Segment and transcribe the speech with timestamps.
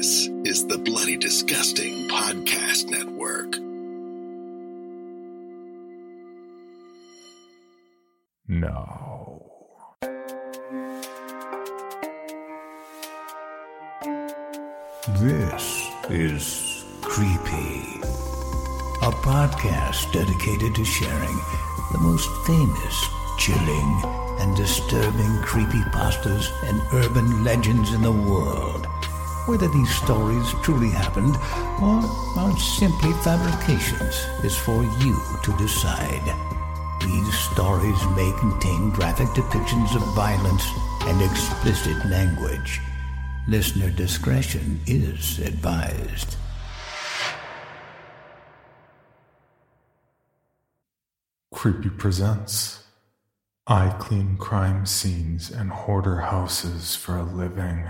[0.00, 3.58] This is the Bloody Disgusting Podcast Network.
[8.48, 9.44] No.
[15.18, 18.00] This is Creepy,
[19.02, 21.36] a podcast dedicated to sharing
[21.92, 23.04] the most famous,
[23.36, 24.02] chilling,
[24.40, 28.89] and disturbing creepypastas and urban legends in the world.
[29.50, 31.34] Whether these stories truly happened
[31.82, 31.98] or
[32.38, 36.22] are simply fabrications is for you to decide.
[37.00, 40.64] These stories may contain graphic depictions of violence
[41.00, 42.80] and explicit language.
[43.48, 46.36] Listener discretion is advised.
[51.52, 52.84] Creepy presents
[53.66, 57.88] I clean crime scenes and hoarder houses for a living.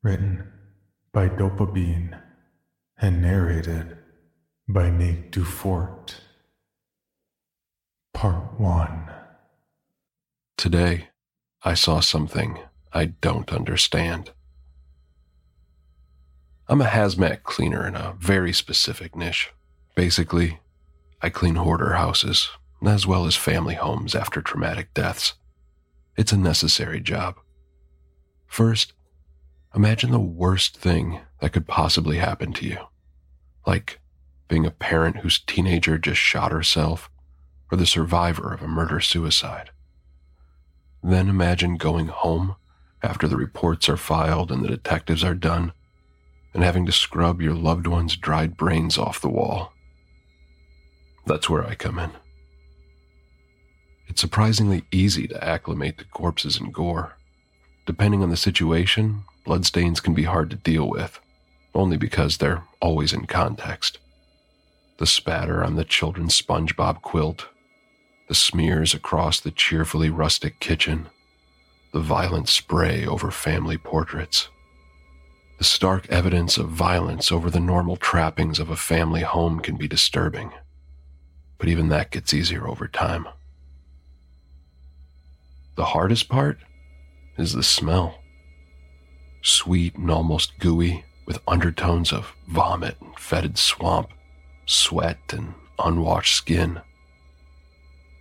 [0.00, 0.52] Written
[1.12, 2.20] by dopabeane
[3.00, 3.98] and narrated
[4.68, 6.14] by Nate Dufort.
[8.14, 9.10] Part 1
[10.56, 11.08] Today,
[11.64, 12.60] I saw something
[12.92, 14.30] I don't understand.
[16.68, 19.52] I'm a hazmat cleaner in a very specific niche.
[19.96, 20.60] Basically,
[21.20, 22.50] I clean hoarder houses,
[22.86, 25.34] as well as family homes after traumatic deaths.
[26.16, 27.34] It's a necessary job.
[28.46, 28.92] First,
[29.74, 32.78] imagine the worst thing that could possibly happen to you.
[33.66, 34.00] Like
[34.48, 37.10] being a parent whose teenager just shot herself,
[37.70, 39.70] or the survivor of a murder suicide.
[41.02, 42.56] Then imagine going home
[43.02, 45.72] after the reports are filed and the detectives are done,
[46.54, 49.72] and having to scrub your loved one's dried brains off the wall.
[51.26, 52.10] That's where I come in.
[54.08, 57.16] It's surprisingly easy to acclimate to corpses and gore.
[57.86, 61.18] Depending on the situation, bloodstains can be hard to deal with,
[61.74, 63.98] only because they're always in context.
[64.98, 67.46] The spatter on the children's SpongeBob quilt,
[68.28, 71.08] the smears across the cheerfully rustic kitchen,
[71.94, 74.50] the violent spray over family portraits.
[75.56, 79.88] The stark evidence of violence over the normal trappings of a family home can be
[79.88, 80.52] disturbing,
[81.56, 83.26] but even that gets easier over time.
[85.76, 86.58] The hardest part
[87.38, 88.18] is the smell.
[89.42, 94.10] Sweet and almost gooey, with undertones of vomit and fetid swamp,
[94.66, 96.80] sweat and unwashed skin.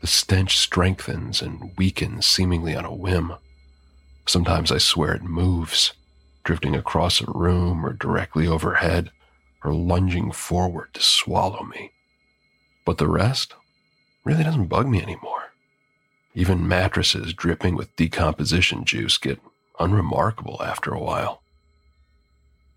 [0.01, 3.33] The stench strengthens and weakens seemingly on a whim.
[4.27, 5.93] Sometimes I swear it moves,
[6.43, 9.11] drifting across a room or directly overhead,
[9.63, 11.91] or lunging forward to swallow me.
[12.85, 13.55] But the rest
[14.23, 15.51] really doesn't bug me anymore.
[16.35, 19.39] Even mattresses dripping with decomposition juice get
[19.79, 21.41] unremarkable after a while.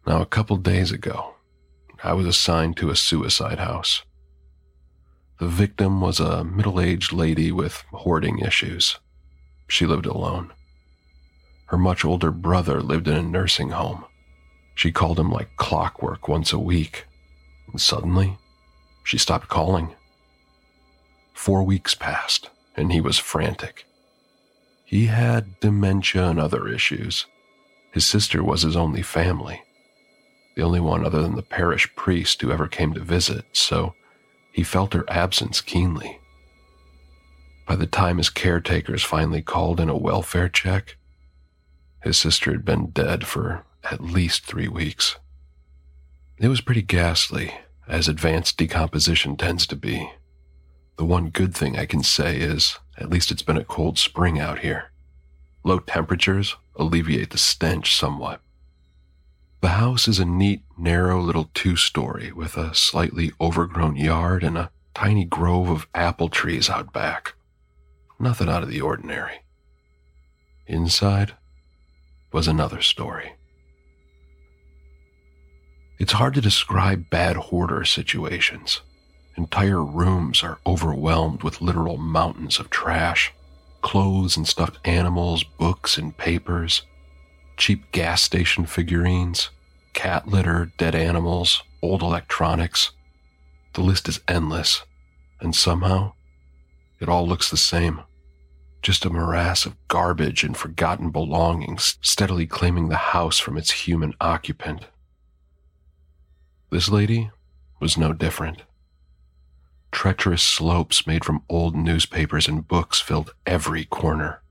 [0.07, 1.35] Now, a couple days ago,
[2.03, 4.03] I was assigned to a suicide house.
[5.39, 8.99] The victim was a middle aged lady with hoarding issues.
[9.69, 10.53] She lived alone.
[11.67, 14.05] Her much older brother lived in a nursing home.
[14.75, 17.07] She called him like clockwork once a week.
[17.71, 18.39] And suddenly,
[19.05, 19.95] she stopped calling.
[21.35, 23.85] Four weeks passed, and he was frantic.
[24.91, 27.27] He had dementia and other issues.
[27.93, 29.63] His sister was his only family,
[30.57, 33.95] the only one other than the parish priest who ever came to visit, so
[34.51, 36.19] he felt her absence keenly.
[37.69, 40.97] By the time his caretakers finally called in a welfare check,
[42.03, 45.15] his sister had been dead for at least three weeks.
[46.39, 47.55] It was pretty ghastly,
[47.87, 50.11] as advanced decomposition tends to be.
[51.01, 54.39] The one good thing I can say is at least it's been a cold spring
[54.39, 54.91] out here.
[55.65, 58.43] Low temperatures alleviate the stench somewhat.
[59.63, 64.59] The house is a neat, narrow little two story with a slightly overgrown yard and
[64.59, 67.33] a tiny grove of apple trees out back.
[68.19, 69.41] Nothing out of the ordinary.
[70.67, 71.33] Inside,
[72.31, 73.37] was another story.
[75.99, 78.83] It's hard to describe bad hoarder situations.
[79.41, 83.33] Entire rooms are overwhelmed with literal mountains of trash.
[83.81, 86.83] clothes and stuffed animals, books and papers,
[87.57, 89.49] cheap gas station figurines,
[89.95, 92.91] cat litter, dead animals, old electronics.
[93.73, 94.83] The list is endless,
[95.41, 96.13] and somehow
[97.01, 98.03] it all looks the same.
[98.83, 104.13] Just a morass of garbage and forgotten belongings steadily claiming the house from its human
[104.21, 104.85] occupant.
[106.71, 107.31] This lady
[107.81, 108.65] was no different.
[109.93, 114.43] Treacherous slopes made from old newspapers and books filled every corner.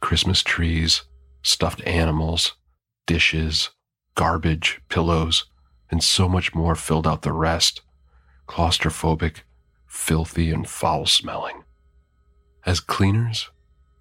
[0.00, 1.02] Christmas trees,
[1.42, 2.54] stuffed animals,
[3.06, 3.70] dishes,
[4.14, 5.46] garbage, pillows,
[5.90, 7.82] and so much more filled out the rest.
[8.48, 9.42] Claustrophobic,
[9.86, 11.62] filthy, and foul smelling.
[12.64, 13.50] As cleaners,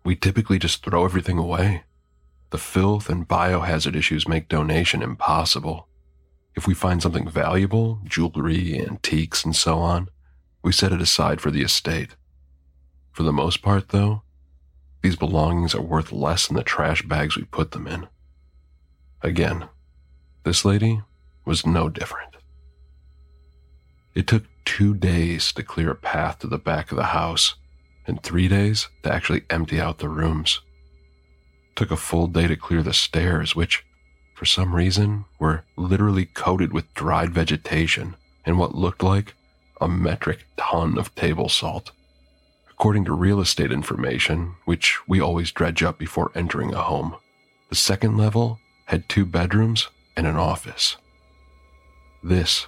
[0.03, 1.83] we typically just throw everything away.
[2.51, 5.87] The filth and biohazard issues make donation impossible.
[6.55, 10.09] If we find something valuable, jewelry, antiques, and so on,
[10.65, 12.15] we set it aside for the estate.
[13.11, 14.23] For the most part, though,
[15.03, 18.07] these belongings are worth less than the trash bags we put them in.
[19.21, 19.69] Again,
[20.43, 21.03] this lady
[21.45, 22.37] was no different.
[24.15, 27.53] It took two days to clear a path to the back of the house,
[28.07, 30.61] and three days to actually empty out the rooms.
[31.69, 33.85] It took a full day to clear the stairs, which,
[34.33, 38.15] for some reason, were literally coated with dried vegetation
[38.47, 39.35] and what looked like
[39.81, 41.91] a metric ton of table salt.
[42.69, 47.15] According to real estate information, which we always dredge up before entering a home,
[47.69, 50.97] the second level had two bedrooms and an office.
[52.23, 52.67] This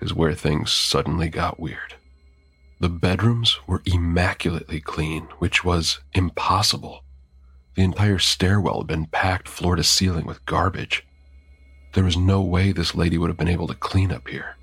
[0.00, 1.94] is where things suddenly got weird.
[2.80, 7.04] The bedrooms were immaculately clean, which was impossible.
[7.76, 11.06] The entire stairwell had been packed floor to ceiling with garbage.
[11.92, 14.56] There was no way this lady would have been able to clean up here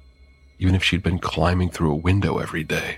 [0.59, 2.97] even if she'd been climbing through a window every day.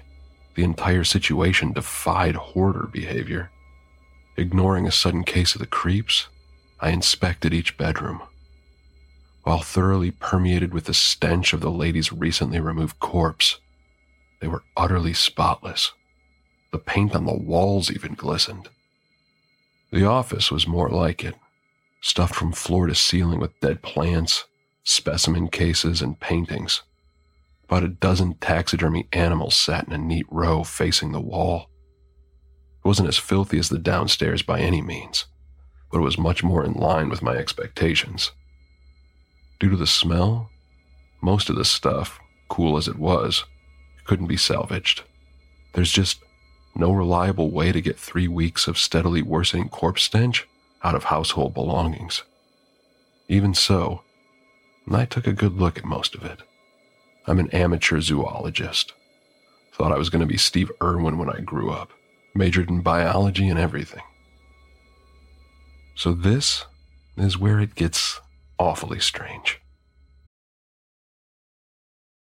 [0.56, 3.52] The entire situation defied hoarder behavior.
[4.36, 6.28] Ignoring a sudden case of the creeps,
[6.80, 8.22] I inspected each bedroom.
[9.44, 13.60] While thoroughly permeated with the stench of the lady's recently removed corpse,
[14.40, 15.92] they were utterly spotless.
[16.72, 18.70] The paint on the walls even glistened.
[19.92, 21.36] The office was more like it,
[22.02, 24.46] stuffed from floor to ceiling with dead plants,
[24.84, 26.82] specimen cases, and paintings.
[27.72, 31.70] About a dozen taxidermy animals sat in a neat row facing the wall.
[32.84, 35.24] It wasn't as filthy as the downstairs by any means,
[35.90, 38.34] but it was much more in line with my expectations.
[39.62, 40.50] Due to the smell,
[41.22, 42.20] most of the stuff,
[42.50, 43.46] cool as it was,
[44.04, 45.04] couldn't be salvaged.
[45.74, 46.20] There's just
[46.76, 50.46] no reliable way to get three weeks of steadily worsening corpse stench
[50.84, 52.24] out of household belongings.
[53.30, 54.02] Even so,
[54.92, 56.42] I took a good look at most of it.
[57.28, 58.94] I'm an amateur zoologist.
[59.74, 61.92] Thought I was going to be Steve Irwin when I grew up.
[62.34, 64.04] Majored in biology and everything.
[65.96, 66.66] So this
[67.18, 68.20] is where it gets
[68.58, 69.62] awfully strange.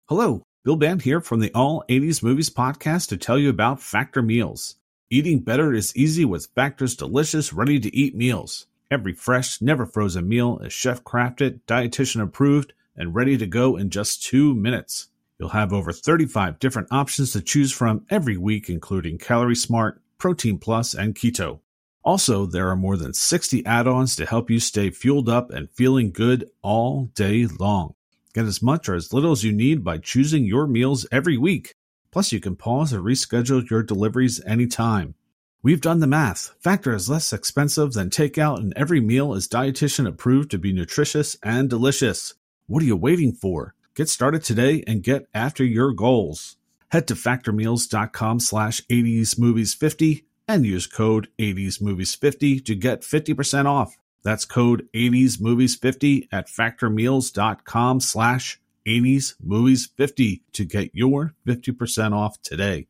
[0.10, 4.22] Hello, Bill Band here from the All 80s Movies podcast to tell you about Factor
[4.22, 4.75] Meals.
[5.10, 8.68] Eating better is easy with Factor's delicious, ready to eat meals.
[8.92, 13.90] Every fresh, never frozen meal is chef crafted, dietitian approved, and ready to go in
[13.90, 15.07] just two minutes.
[15.40, 20.57] You'll have over 35 different options to choose from every week, including Calorie Smart, Protein
[20.57, 21.60] Plus, and Keto.
[22.04, 25.71] Also, there are more than 60 add ons to help you stay fueled up and
[25.71, 27.95] feeling good all day long.
[28.33, 31.76] Get as much or as little as you need by choosing your meals every week.
[32.12, 35.16] Plus, you can pause or reschedule your deliveries anytime.
[35.62, 36.54] We've done the math.
[36.59, 41.38] Factor is less expensive than takeout, and every meal is dietitian approved to be nutritious
[41.42, 42.33] and delicious.
[42.67, 43.75] What are you waiting for?
[43.93, 46.55] Get started today and get after your goals.
[46.89, 53.97] Head to factormeals.com slash 80smovies50 and use code 80smovies50 to get 50% off.
[54.23, 62.87] That's code 80smovies50 at factormeals.com slash 80smovies50 to get your 50% off today.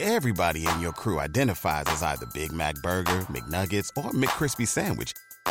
[0.00, 5.14] Everybody in your crew identifies as either Big Mac Burger, McNuggets, or McCrispy Sandwich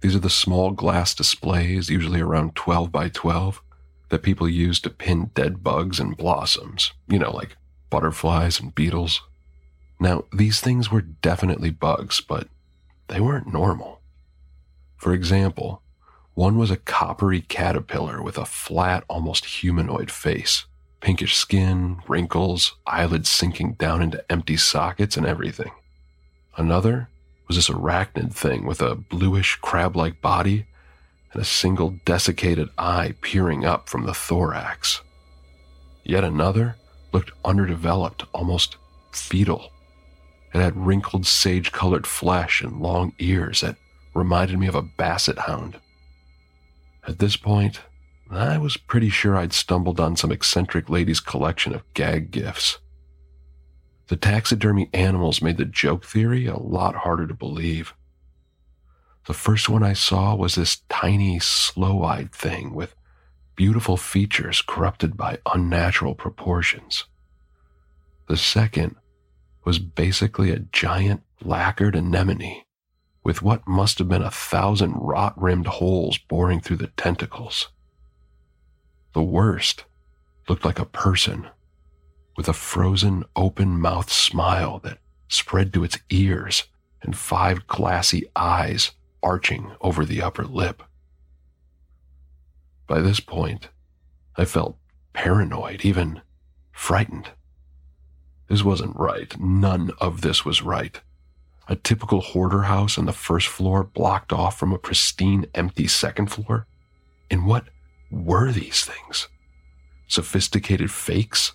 [0.00, 3.62] These are the small glass displays, usually around 12 by 12,
[4.08, 7.56] that people use to pin dead bugs and blossoms, you know, like
[7.90, 9.22] butterflies and beetles.
[9.98, 12.48] Now, these things were definitely bugs, but
[13.08, 14.00] they weren't normal.
[14.96, 15.82] For example,
[16.34, 20.64] one was a coppery caterpillar with a flat, almost humanoid face,
[21.00, 25.72] pinkish skin, wrinkles, eyelids sinking down into empty sockets, and everything.
[26.56, 27.08] Another
[27.50, 30.66] was this arachnid thing with a bluish crab like body
[31.32, 35.00] and a single desiccated eye peering up from the thorax.
[36.04, 36.76] Yet another
[37.12, 38.76] looked underdeveloped, almost
[39.10, 39.72] fetal.
[40.54, 43.74] It had wrinkled sage colored flesh and long ears that
[44.14, 45.80] reminded me of a basset hound.
[47.08, 47.80] At this point,
[48.30, 52.78] I was pretty sure I'd stumbled on some eccentric lady's collection of gag gifts.
[54.10, 57.94] The taxidermy animals made the joke theory a lot harder to believe.
[59.28, 62.96] The first one I saw was this tiny, slow eyed thing with
[63.54, 67.04] beautiful features corrupted by unnatural proportions.
[68.26, 68.96] The second
[69.64, 72.64] was basically a giant lacquered anemone
[73.22, 77.68] with what must have been a thousand rot rimmed holes boring through the tentacles.
[79.12, 79.84] The worst
[80.48, 81.46] looked like a person
[82.40, 84.96] with a frozen, open mouthed smile that
[85.28, 86.64] spread to its ears
[87.02, 88.92] and five glassy eyes
[89.22, 90.82] arching over the upper lip.
[92.86, 93.68] By this point,
[94.38, 94.78] I felt
[95.12, 96.22] paranoid, even
[96.72, 97.28] frightened.
[98.48, 99.38] This wasn't right.
[99.38, 100.98] None of this was right.
[101.68, 106.28] A typical hoarder house on the first floor blocked off from a pristine, empty second
[106.28, 106.66] floor.
[107.30, 107.64] And what
[108.10, 109.28] were these things?
[110.08, 111.52] Sophisticated fakes?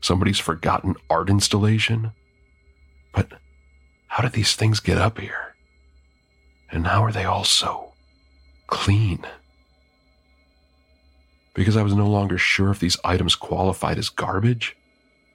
[0.00, 2.12] Somebody's forgotten art installation?
[3.12, 3.32] But
[4.08, 5.54] how did these things get up here?
[6.70, 7.92] And how are they all so
[8.66, 9.24] clean?
[11.54, 14.76] Because I was no longer sure if these items qualified as garbage,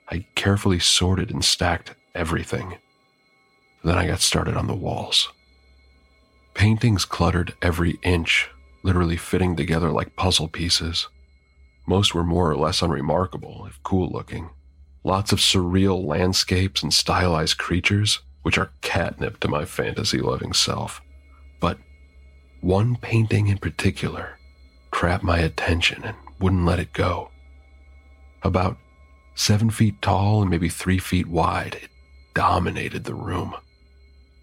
[0.10, 2.78] I carefully sorted and stacked everything.
[3.84, 5.30] Then I got started on the walls.
[6.54, 8.50] Paintings cluttered every inch,
[8.82, 11.08] literally fitting together like puzzle pieces.
[11.86, 14.50] Most were more or less unremarkable, if cool looking.
[15.04, 21.02] Lots of surreal landscapes and stylized creatures, which are catnip to my fantasy loving self.
[21.60, 21.78] But
[22.62, 24.40] one painting in particular
[24.92, 27.30] trapped my attention and wouldn't let it go.
[28.42, 28.78] About
[29.36, 31.90] seven feet tall and maybe three feet wide, it
[32.34, 33.56] dominated the room.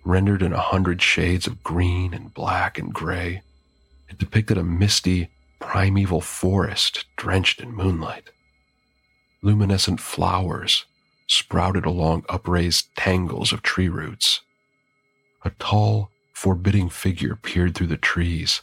[0.04, 3.42] Rendered in a hundred shades of green and black and gray,
[4.08, 5.30] it depicted a misty,
[5.62, 8.30] primeval forest drenched in moonlight.
[9.42, 10.84] Luminescent flowers
[11.26, 14.42] sprouted along upraised tangles of tree roots.
[15.44, 18.62] A tall, forbidding figure peered through the trees,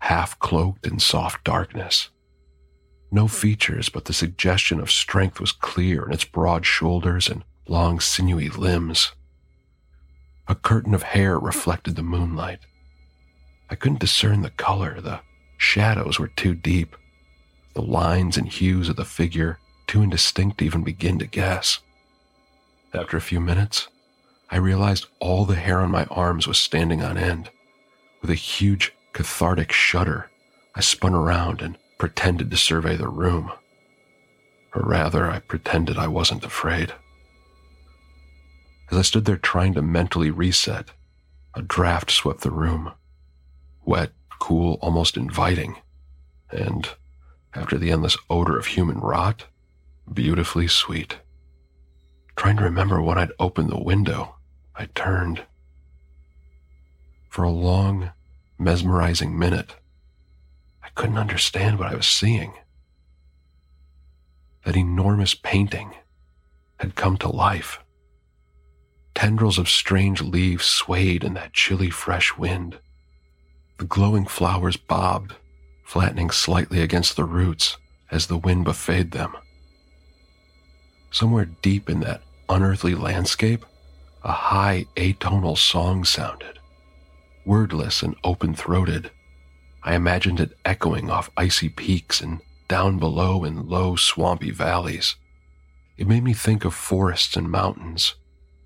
[0.00, 2.10] half cloaked in soft darkness.
[3.10, 8.00] No features, but the suggestion of strength was clear in its broad shoulders and long,
[8.00, 9.12] sinewy limbs.
[10.48, 12.58] A curtain of hair reflected the moonlight.
[13.70, 15.20] I couldn't discern the color, the
[15.62, 16.96] shadows were too deep,
[17.74, 21.78] the lines and hues of the figure too indistinct to even begin to guess.
[22.92, 23.88] After a few minutes,
[24.50, 27.50] I realized all the hair on my arms was standing on end.
[28.20, 30.30] With a huge cathartic shudder,
[30.74, 33.52] I spun around and pretended to survey the room.
[34.74, 36.92] Or rather, I pretended I wasn't afraid.
[38.90, 40.90] As I stood there trying to mentally reset,
[41.54, 42.92] a draft swept the room.
[43.84, 44.12] Wet,
[44.42, 45.76] cool, almost inviting.
[46.50, 46.88] And,
[47.54, 49.46] after the endless odor of human rot,
[50.12, 51.18] beautifully sweet.
[52.34, 54.34] Trying to remember when I'd opened the window,
[54.74, 55.44] I turned.
[57.30, 58.10] For a long,
[58.58, 59.76] mesmerizing minute,
[60.82, 62.54] I couldn't understand what I was seeing.
[64.64, 65.94] That enormous painting
[66.80, 67.78] had come to life.
[69.14, 72.80] Tendrils of strange leaves swayed in that chilly, fresh wind.
[73.82, 75.34] The glowing flowers bobbed,
[75.82, 77.78] flattening slightly against the roots
[78.12, 79.36] as the wind buffeted them.
[81.10, 83.66] Somewhere deep in that unearthly landscape,
[84.22, 86.60] a high atonal song sounded.
[87.44, 89.10] Wordless and open throated,
[89.82, 95.16] I imagined it echoing off icy peaks and down below in low, swampy valleys.
[95.96, 98.14] It made me think of forests and mountains,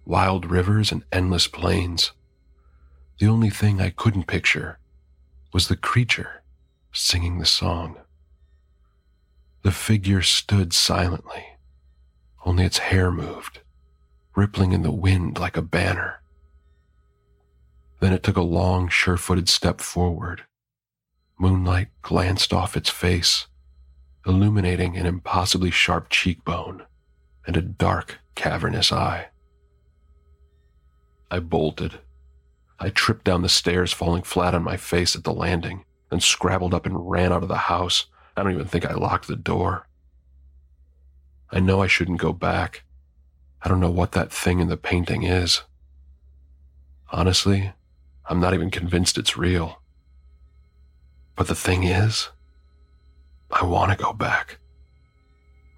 [0.05, 2.13] wild rivers and endless plains.
[3.19, 4.79] The only thing I couldn't picture
[5.57, 6.43] was the creature
[6.93, 7.97] singing the song.
[9.63, 11.47] The figure stood silently,
[12.45, 13.61] only its hair moved,
[14.35, 16.21] rippling in the wind like a banner.
[18.01, 20.43] Then it took a long, sure footed step forward.
[21.39, 23.47] Moonlight glanced off its face,
[24.27, 26.85] illuminating an impossibly sharp cheekbone
[27.47, 29.29] and a dark, cavernous eye.
[31.31, 32.01] I bolted.
[32.79, 36.75] I tripped down the stairs, falling flat on my face at the landing, and scrabbled
[36.75, 38.07] up and ran out of the house.
[38.37, 39.87] I don't even think I locked the door.
[41.51, 42.83] I know I shouldn't go back.
[43.63, 45.63] I don't know what that thing in the painting is.
[47.11, 47.73] Honestly,
[48.27, 49.81] I'm not even convinced it's real.
[51.35, 52.29] But the thing is,
[53.51, 54.59] I want to go back.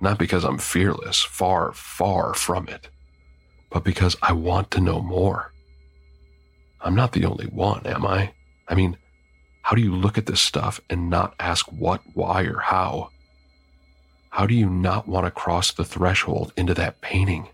[0.00, 2.88] Not because I'm fearless, far, far from it,
[3.70, 5.52] but because I want to know more.
[6.80, 8.32] I'm not the only one, am I?
[8.68, 8.96] I mean,
[9.62, 13.10] how do you look at this stuff and not ask what, why, or how?
[14.30, 17.48] How do you not want to cross the threshold into that painting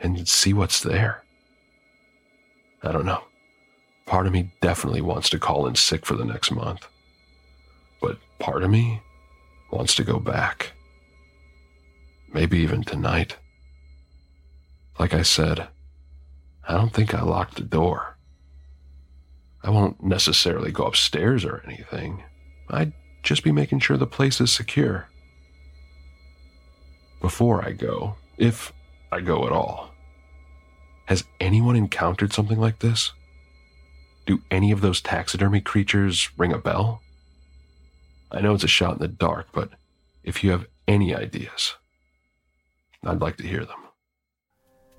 [0.00, 1.22] and see what's there?
[2.82, 3.22] I don't know.
[4.06, 6.86] Part of me definitely wants to call in sick for the next month.
[8.00, 9.02] But part of me
[9.70, 10.72] wants to go back.
[12.32, 13.36] Maybe even tonight.
[14.98, 15.68] Like I said,
[16.66, 18.17] I don't think I locked the door.
[19.68, 22.22] I won't necessarily go upstairs or anything.
[22.70, 25.10] I'd just be making sure the place is secure.
[27.20, 28.72] Before I go, if
[29.12, 29.90] I go at all,
[31.04, 33.12] has anyone encountered something like this?
[34.24, 37.02] Do any of those taxidermy creatures ring a bell?
[38.32, 39.72] I know it's a shot in the dark, but
[40.24, 41.74] if you have any ideas,
[43.04, 43.87] I'd like to hear them.